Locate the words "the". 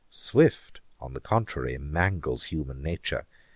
1.13-1.19